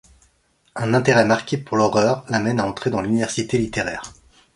Un 0.75 0.95
intérêt 0.95 1.25
marqué 1.25 1.59
pour 1.59 1.77
l’horreur 1.77 2.25
l’amène 2.27 2.59
à 2.59 2.65
entrer 2.65 2.89
dans 2.89 3.03
l’univers 3.03 3.29
littéraire. 3.37 4.01